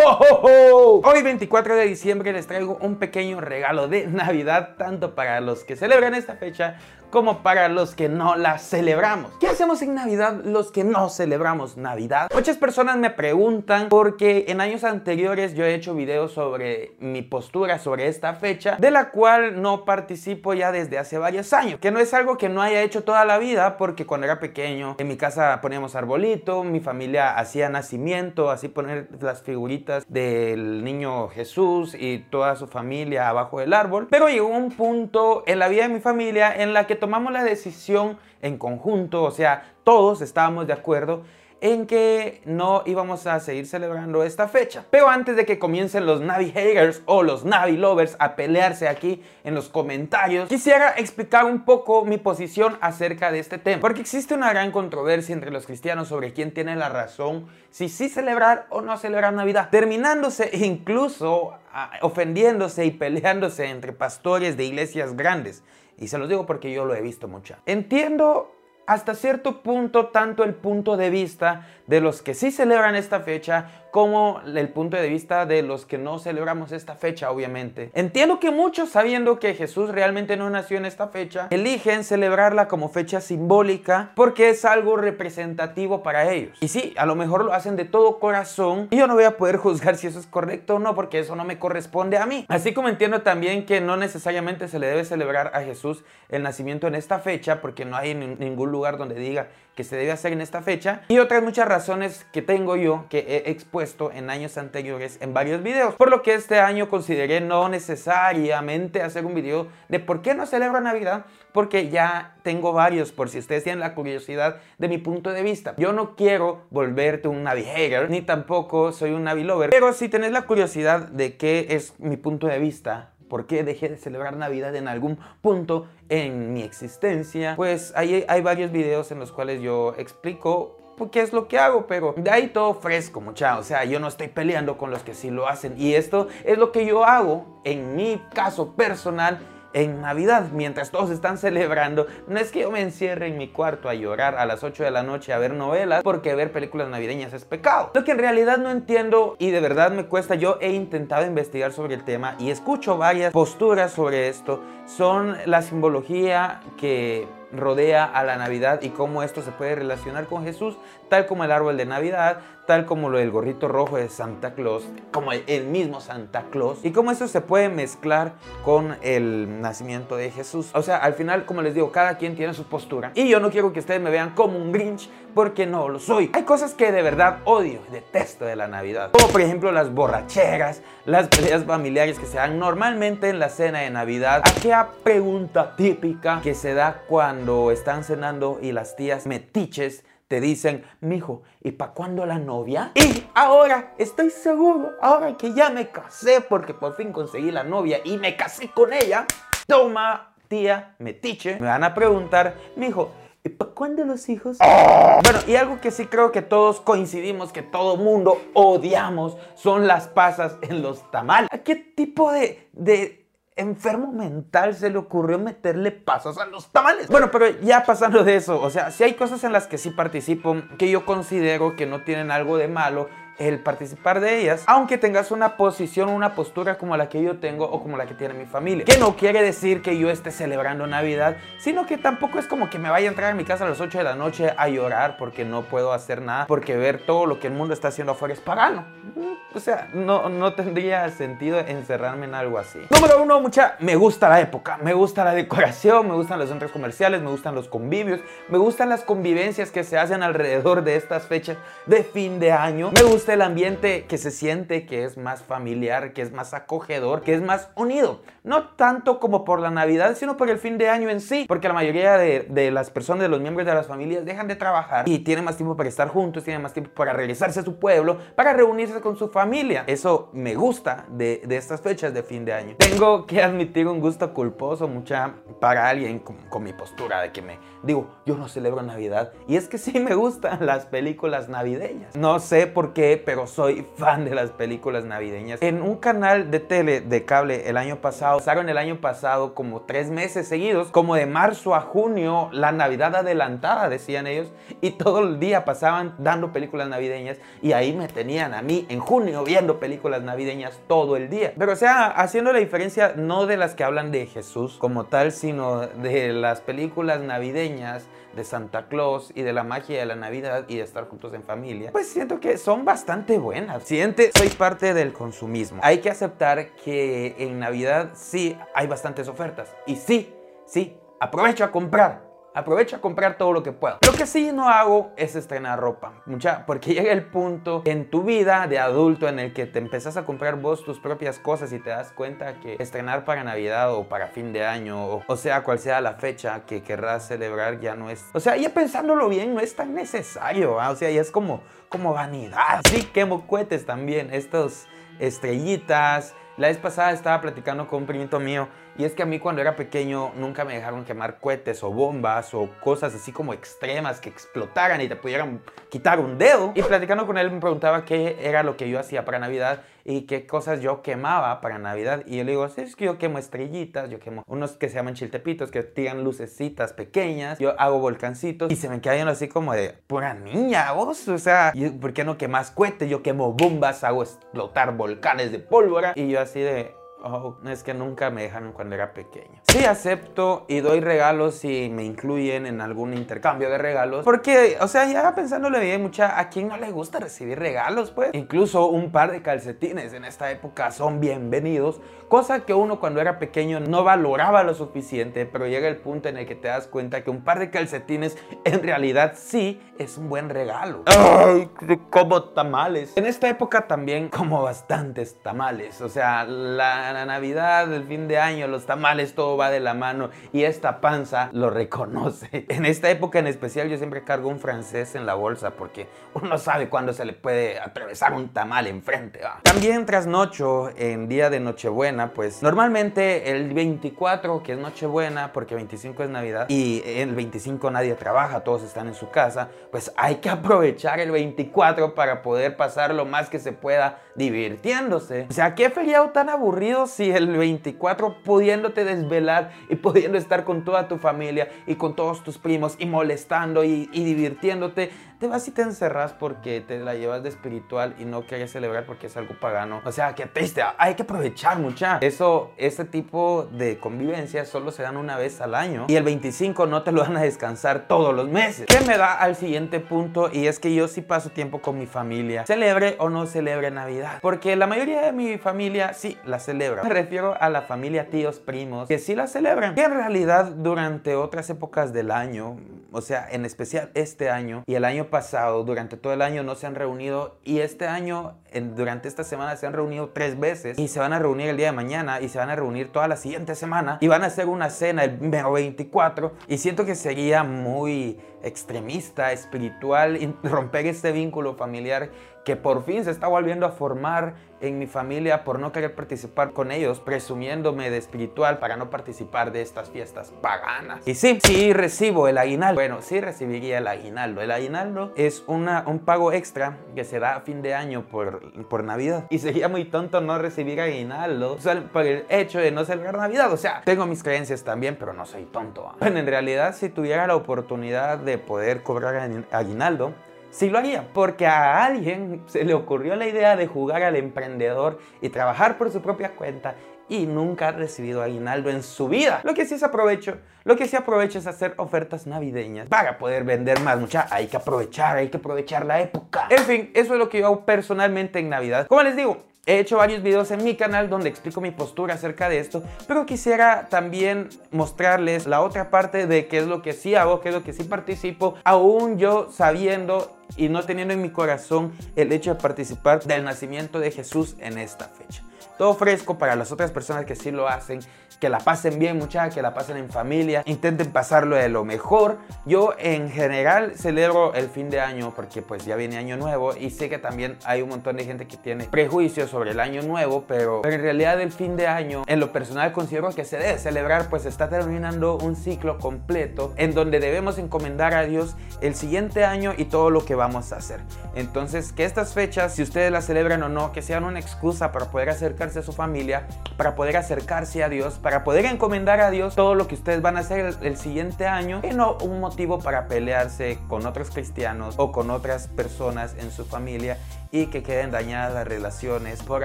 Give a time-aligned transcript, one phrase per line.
[0.00, 5.74] Hoy 24 de diciembre les traigo un pequeño regalo de Navidad, tanto para los que
[5.74, 6.76] celebran esta fecha
[7.10, 9.32] como para los que no la celebramos.
[9.40, 12.30] ¿Qué hacemos en Navidad los que no celebramos Navidad?
[12.34, 17.78] Muchas personas me preguntan porque en años anteriores yo he hecho videos sobre mi postura
[17.78, 21.98] sobre esta fecha, de la cual no participo ya desde hace varios años, que no
[21.98, 25.16] es algo que no haya hecho toda la vida porque cuando era pequeño en mi
[25.16, 32.18] casa poníamos arbolito, mi familia hacía nacimiento, así poner las figuritas del niño Jesús y
[32.30, 36.00] toda su familia abajo del árbol, pero llegó un punto en la vida de mi
[36.00, 41.22] familia en la que tomamos la decisión en conjunto, o sea, todos estábamos de acuerdo
[41.60, 44.84] en que no íbamos a seguir celebrando esta fecha.
[44.90, 49.22] Pero antes de que comiencen los Navi haters o los Navi lovers a pelearse aquí
[49.44, 53.80] en los comentarios, quisiera explicar un poco mi posición acerca de este tema.
[53.80, 58.08] Porque existe una gran controversia entre los cristianos sobre quién tiene la razón, si sí
[58.08, 65.16] celebrar o no celebrar Navidad, terminándose incluso ah, ofendiéndose y peleándose entre pastores de iglesias
[65.16, 65.64] grandes.
[65.98, 67.56] Y se los digo porque yo lo he visto mucho.
[67.66, 68.52] Entiendo
[68.88, 73.70] hasta cierto punto tanto el punto de vista de los que sí celebran esta fecha
[73.90, 77.90] como el punto de vista de los que no celebramos esta fecha, obviamente.
[77.94, 82.90] Entiendo que muchos, sabiendo que Jesús realmente no nació en esta fecha, eligen celebrarla como
[82.90, 86.56] fecha simbólica porque es algo representativo para ellos.
[86.60, 89.36] Y sí, a lo mejor lo hacen de todo corazón y yo no voy a
[89.36, 92.44] poder juzgar si eso es correcto o no porque eso no me corresponde a mí.
[92.48, 96.86] Así como entiendo también que no necesariamente se le debe celebrar a Jesús el nacimiento
[96.86, 99.48] en esta fecha porque no hay ningún lugar donde diga
[99.78, 103.18] que se debe hacer en esta fecha y otras muchas razones que tengo yo que
[103.20, 105.94] he expuesto en años anteriores en varios videos.
[105.94, 110.46] Por lo que este año consideré no necesariamente hacer un video de por qué no
[110.46, 115.30] celebro Navidad porque ya tengo varios por si ustedes tienen la curiosidad de mi punto
[115.30, 115.74] de vista.
[115.76, 120.08] Yo no quiero volverte un Navi hater ni tampoco soy un Navi lover, pero si
[120.08, 124.36] tenés la curiosidad de qué es mi punto de vista por qué dejé de celebrar
[124.36, 129.60] Navidad en algún punto en mi existencia, pues ahí hay varios videos en los cuales
[129.60, 133.58] yo explico qué es lo que hago, pero de ahí todo fresco, mucha.
[133.58, 135.74] O sea, yo no estoy peleando con los que sí lo hacen.
[135.80, 139.38] Y esto es lo que yo hago en mi caso personal
[139.72, 143.88] en Navidad, mientras todos están celebrando, no es que yo me encierre en mi cuarto
[143.88, 147.32] a llorar a las 8 de la noche a ver novelas, porque ver películas navideñas
[147.32, 147.90] es pecado.
[147.94, 151.72] Lo que en realidad no entiendo y de verdad me cuesta, yo he intentado investigar
[151.72, 158.24] sobre el tema y escucho varias posturas sobre esto, son la simbología que rodea a
[158.24, 160.76] la Navidad y cómo esto se puede relacionar con Jesús,
[161.08, 164.86] tal como el árbol de Navidad, tal como lo del gorrito rojo de Santa Claus,
[165.10, 170.30] como el mismo Santa Claus, y cómo eso se puede mezclar con el nacimiento de
[170.30, 170.70] Jesús.
[170.74, 173.12] O sea, al final, como les digo, cada quien tiene su postura.
[173.14, 176.30] Y yo no quiero que ustedes me vean como un Grinch, porque no lo soy.
[176.34, 179.12] Hay cosas que de verdad odio, detesto de la Navidad.
[179.12, 183.80] Como por ejemplo las borracheras, las peleas familiares que se dan normalmente en la cena
[183.80, 184.42] de Navidad.
[184.44, 187.37] Aquella pregunta típica que se da cuando
[187.70, 192.90] están cenando y las tías metiches te dicen, mijo, ¿y para cuándo la novia?
[192.94, 198.00] Y ahora estoy seguro, ahora que ya me casé porque por fin conseguí la novia
[198.04, 199.24] y me casé con ella,
[199.66, 203.12] toma, tía, metiche, me van a preguntar, mijo,
[203.44, 204.58] ¿y para cuándo los hijos?
[204.58, 210.08] Bueno, y algo que sí creo que todos coincidimos, que todo mundo odiamos, son las
[210.08, 211.48] pasas en los tamales.
[211.52, 213.17] ¿A qué tipo de, de
[213.58, 217.08] enfermo mental se le ocurrió meterle pasos a los tamales?
[217.08, 219.90] Bueno, pero ya pasando de eso, o sea, si hay cosas en las que sí
[219.90, 224.98] participo que yo considero que no tienen algo de malo, el participar de ellas, aunque
[224.98, 228.34] tengas una posición, una postura como la que yo tengo o como la que tiene
[228.34, 228.84] mi familia.
[228.84, 232.78] Que no quiere decir que yo esté celebrando Navidad, sino que tampoco es como que
[232.78, 235.16] me vaya a entrar a mi casa a las 8 de la noche a llorar
[235.16, 238.34] porque no puedo hacer nada, porque ver todo lo que el mundo está haciendo afuera
[238.34, 238.84] es pagano.
[239.14, 242.80] Mm, o sea, no, no tendría sentido encerrarme en algo así.
[242.90, 246.72] Número uno, mucha, me gusta la época, me gusta la decoración, me gustan los centros
[246.72, 251.26] comerciales, me gustan los convivios, me gustan las convivencias que se hacen alrededor de estas
[251.26, 251.56] fechas
[251.86, 256.12] de fin de año, me gusta el ambiente que se siente que es más familiar,
[256.12, 258.20] que es más acogedor, que es más unido.
[258.44, 261.44] No tanto como por la Navidad, sino por el fin de año en sí.
[261.48, 265.08] Porque la mayoría de, las personas, de los miembros de las familias, dejan de trabajar
[265.08, 268.18] y tienen más tiempo para estar juntos, tienen más tiempo para regresarse a su pueblo,
[268.34, 269.84] para reunirse con su familia.
[269.86, 272.76] Eso me gusta de, estas fechas de fin de año.
[272.78, 277.42] Tengo que admitir un gusto culposo, mucha, para alguien con, con mi postura de que
[277.42, 279.32] me digo, yo no celebro Navidad.
[279.46, 282.16] Y es que sí me gustan las películas navideñas.
[282.16, 285.60] No sé por qué pero soy fan de las películas navideñas.
[285.62, 289.82] En un canal de tele de cable el año pasado, usaron el año pasado como
[289.82, 294.48] tres meses seguidos, como de marzo a junio, la Navidad adelantada, decían ellos,
[294.80, 299.00] y todo el día pasaban dando películas navideñas y ahí me tenían a mí en
[299.00, 301.52] junio viendo películas navideñas todo el día.
[301.58, 305.32] Pero o sea, haciendo la diferencia no de las que hablan de Jesús como tal,
[305.32, 310.64] sino de las películas navideñas de Santa Claus y de la magia de la Navidad
[310.68, 313.07] y de estar juntos en familia, pues siento que son bastante
[313.38, 313.84] buenas.
[313.84, 315.80] Siente, soy parte del consumismo.
[315.82, 320.34] Hay que aceptar que en Navidad sí hay bastantes ofertas y sí,
[320.66, 322.27] sí, aprovecho a comprar
[322.58, 323.98] Aprovecha a comprar todo lo que pueda.
[324.04, 328.24] Lo que sí no hago es estrenar ropa, mucha, porque llega el punto en tu
[328.24, 331.78] vida de adulto en el que te empezás a comprar vos tus propias cosas y
[331.78, 335.78] te das cuenta que estrenar para Navidad o para fin de año, o, sea, cual
[335.78, 338.24] sea la fecha que querrás celebrar, ya no es.
[338.34, 342.12] O sea, ya pensándolo bien, no es tan necesario, o sea, ya es como, como
[342.12, 342.80] vanidad.
[342.90, 344.88] Sí, quemo cohetes también, estos
[345.20, 346.34] estrellitas.
[346.56, 348.66] La vez pasada estaba platicando con un primito mío
[348.98, 352.52] y es que a mí cuando era pequeño nunca me dejaron quemar cohetes o bombas
[352.52, 356.72] o cosas así como extremas que explotaran y te pudieran quitar un dedo.
[356.74, 360.22] Y platicando con él me preguntaba qué era lo que yo hacía para Navidad y
[360.22, 362.24] qué cosas yo quemaba para Navidad.
[362.26, 364.96] Y yo le digo, sí, es que yo quemo estrellitas, yo quemo unos que se
[364.96, 369.74] llaman chiltepitos que tiran lucecitas pequeñas, yo hago volcancitos y se me quedan así como
[369.74, 373.08] de, pura niña, vos, o sea, ¿por qué no quemas cohetes?
[373.08, 377.94] Yo quemo bombas, hago explotar volcanes de pólvora y yo así de, Oh, es que
[377.94, 379.60] nunca me dejaron cuando era pequeño.
[379.66, 384.24] Sí acepto y doy regalos si me incluyen en algún intercambio de regalos.
[384.24, 388.30] Porque, o sea, ya pensándole bien, mucha, ¿a quién no le gusta recibir regalos, pues?
[388.34, 392.00] Incluso un par de calcetines en esta época son bienvenidos.
[392.28, 396.36] Cosa que uno cuando era pequeño no valoraba lo suficiente, pero llega el punto en
[396.36, 400.28] el que te das cuenta que un par de calcetines en realidad sí es un
[400.28, 401.02] buen regalo.
[401.06, 401.68] ¡Ay!
[402.10, 403.16] Como tamales.
[403.16, 406.00] En esta época también como bastantes tamales.
[406.00, 409.94] O sea, la la Navidad, el fin de año, los tamales, todo va de la
[409.94, 412.66] mano y esta panza lo reconoce.
[412.78, 416.58] En esta época en especial yo siempre cargo un francés en la bolsa porque uno
[416.58, 419.40] sabe cuándo se le puede atravesar un tamal enfrente.
[419.62, 426.22] También trasnocho en día de Nochebuena, pues normalmente el 24 que es Nochebuena porque 25
[426.22, 430.50] es Navidad y el 25 nadie trabaja, todos están en su casa, pues hay que
[430.50, 435.46] aprovechar el 24 para poder pasar lo más que se pueda divirtiéndose.
[435.50, 440.84] O sea, qué feriado tan aburrido si el 24 pudiéndote desvelar y pudiendo estar con
[440.84, 445.70] toda tu familia y con todos tus primos y molestando y divirtiéndote te vas y
[445.70, 449.54] te encerras porque te la llevas de espiritual y no quieres celebrar porque es algo
[449.60, 450.00] pagano.
[450.04, 452.18] O sea, qué triste, hay que aprovechar mucha.
[452.20, 456.86] Eso, ese tipo de convivencia solo se dan una vez al año y el 25
[456.86, 458.86] no te lo van a descansar todos los meses.
[458.86, 460.50] ¿Qué me da al siguiente punto?
[460.52, 464.40] Y es que yo sí paso tiempo con mi familia, celebre o no celebre Navidad,
[464.42, 467.04] porque la mayoría de mi familia sí la celebra.
[467.04, 469.94] Me refiero a la familia, tíos, primos, que sí la celebran.
[469.94, 472.76] Que en realidad durante otras épocas del año,
[473.12, 476.74] o sea, en especial este año y el año pasado, durante todo el año no
[476.74, 478.58] se han reunido y este año,
[478.96, 481.86] durante esta semana se han reunido tres veces y se van a reunir el día
[481.86, 484.66] de mañana y se van a reunir toda la siguiente semana y van a hacer
[484.66, 492.30] una cena el 24 y siento que sería muy extremista, espiritual, romper este vínculo familiar
[492.64, 496.72] que por fin se está volviendo a formar en mi familia por no querer participar
[496.72, 501.26] con ellos, presumiéndome de espiritual para no participar de estas fiestas paganas.
[501.26, 502.94] Y sí, sí recibo el aguinaldo.
[503.00, 504.60] Bueno, sí recibiría el aguinaldo.
[504.60, 508.86] El aguinaldo es una, un pago extra que se da a fin de año por,
[508.88, 509.46] por Navidad.
[509.50, 513.36] Y sería muy tonto no recibir aguinaldo o sea, por el hecho de no celebrar
[513.36, 513.72] Navidad.
[513.72, 516.14] O sea, tengo mis creencias también, pero no soy tonto.
[516.20, 520.34] Bueno, en realidad, si tuviera la oportunidad de poder cobrar aguinaldo,
[520.70, 525.18] sí lo haría, porque a alguien se le ocurrió la idea de jugar al emprendedor
[525.40, 526.94] y trabajar por su propia cuenta
[527.28, 529.60] y nunca ha recibido aguinaldo en su vida.
[529.62, 533.64] Lo que sí es aprovecho, lo que sí aprovecho es hacer ofertas navideñas para poder
[533.64, 534.18] vender más.
[534.18, 536.66] Mucha, hay que aprovechar, hay que aprovechar la época.
[536.70, 539.06] En fin, eso es lo que yo hago personalmente en Navidad.
[539.06, 542.68] Como les digo, He hecho varios videos en mi canal donde explico mi postura acerca
[542.68, 547.34] de esto, pero quisiera también mostrarles la otra parte de qué es lo que sí
[547.34, 551.48] hago, qué es lo que sí participo, aún yo sabiendo y no teniendo en mi
[551.48, 555.62] corazón el hecho de participar del nacimiento de Jesús en esta fecha.
[555.98, 558.20] Todo fresco para las otras personas que sí lo hacen,
[558.60, 562.58] que la pasen bien muchachos, que la pasen en familia, intenten pasarlo de lo mejor.
[562.86, 567.10] Yo en general celebro el fin de año porque pues ya viene año nuevo y
[567.10, 570.64] sé que también hay un montón de gente que tiene prejuicios sobre el año nuevo,
[570.66, 574.48] pero, en realidad el fin de año en lo personal considero que se debe celebrar
[574.48, 579.94] pues está terminando un ciclo completo en donde debemos encomendar a Dios el siguiente año
[579.96, 581.20] y todo lo que vamos a hacer.
[581.54, 585.26] Entonces que estas fechas, si ustedes las celebran o no, que sean una excusa para
[585.26, 585.48] poder
[585.96, 586.66] a su familia,
[586.96, 590.56] para poder acercarse a Dios, para poder encomendar a Dios todo lo que ustedes van
[590.56, 595.32] a hacer el, siguiente año y no un motivo para pelearse con otros cristianos o
[595.32, 597.38] con otras personas en su familia
[597.70, 599.84] y que queden dañadas las relaciones por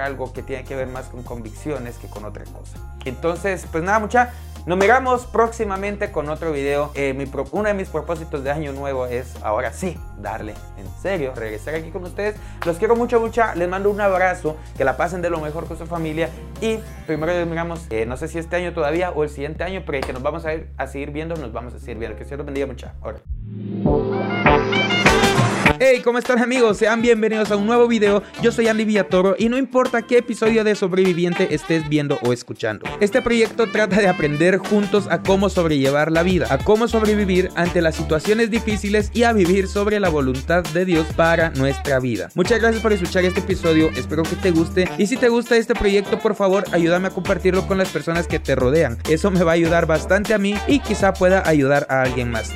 [0.00, 2.78] algo que tiene que ver más con convicciones que con otra cosa.
[3.04, 4.32] Entonces, pues nada, mucha.
[4.66, 6.90] Nos miramos próximamente con otro video.
[6.94, 11.34] Eh, mi uno de mis propósitos de año nuevo es ahora sí darle en serio,
[11.36, 12.36] regresar aquí con ustedes.
[12.64, 13.54] Los quiero mucho, mucha.
[13.56, 14.56] Les mando un abrazo.
[14.78, 16.30] Que la pasen de lo mejor con su familia.
[16.62, 19.82] Y primero les miramos, eh, no sé si este año todavía o el siguiente año,
[19.84, 22.16] pero que nos vamos a, ir, a seguir viendo, nos vamos a seguir viendo.
[22.16, 22.94] Que Dios los bendiga mucha.
[23.02, 23.20] Ahora.
[25.80, 26.78] Hey, ¿cómo están amigos?
[26.78, 28.22] Sean bienvenidos a un nuevo video.
[28.40, 32.86] Yo soy Andy Villatoro y no importa qué episodio de Sobreviviente estés viendo o escuchando.
[33.00, 37.82] Este proyecto trata de aprender juntos a cómo sobrellevar la vida, a cómo sobrevivir ante
[37.82, 42.28] las situaciones difíciles y a vivir sobre la voluntad de Dios para nuestra vida.
[42.36, 45.74] Muchas gracias por escuchar este episodio, espero que te guste y si te gusta este
[45.74, 48.98] proyecto, por favor, ayúdame a compartirlo con las personas que te rodean.
[49.08, 52.54] Eso me va a ayudar bastante a mí y quizá pueda ayudar a alguien más.